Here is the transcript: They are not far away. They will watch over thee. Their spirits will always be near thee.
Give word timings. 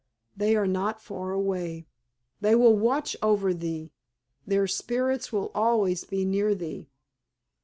They 0.35 0.55
are 0.55 0.65
not 0.65 0.99
far 0.99 1.29
away. 1.31 1.85
They 2.39 2.55
will 2.55 2.75
watch 2.75 3.15
over 3.21 3.53
thee. 3.53 3.91
Their 4.47 4.65
spirits 4.65 5.31
will 5.31 5.51
always 5.53 6.05
be 6.05 6.25
near 6.25 6.55
thee. 6.55 6.89